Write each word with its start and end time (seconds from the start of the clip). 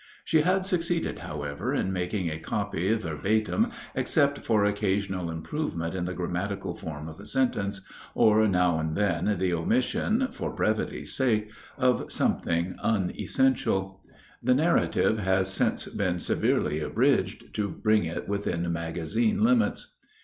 She 0.25 0.41
had 0.41 0.65
succeeded, 0.65 1.19
however, 1.19 1.75
in 1.75 1.93
making 1.93 2.27
a 2.31 2.39
copy, 2.39 2.91
verbatim 2.95 3.69
except 3.93 4.39
for 4.43 4.65
occasional 4.65 5.29
improvement 5.29 5.93
in 5.93 6.05
the 6.05 6.15
grammatical 6.15 6.73
form 6.73 7.07
of 7.07 7.19
a 7.19 7.25
sentence, 7.27 7.81
or 8.15 8.47
now 8.47 8.79
and 8.79 8.95
then 8.95 9.37
the 9.37 9.53
omission, 9.53 10.29
for 10.31 10.51
brevity's 10.55 11.13
sake, 11.13 11.51
of 11.77 12.11
something 12.11 12.77
unessential. 12.81 14.01
The 14.41 14.55
narrative 14.55 15.19
has 15.19 15.53
since 15.53 15.85
been 15.85 16.17
severely 16.17 16.79
abridged 16.79 17.53
to 17.53 17.69
bring 17.69 18.05
it 18.05 18.27
within 18.27 18.73
magazine 18.73 19.43
limits. 19.43 19.93